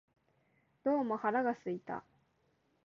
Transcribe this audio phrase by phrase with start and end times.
[0.83, 2.03] どうも腹が空いた